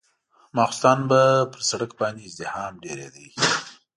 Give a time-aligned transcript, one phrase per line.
[0.55, 1.21] ماخستن به
[1.51, 3.25] پر سړک باندې ازدحام ډېرېده.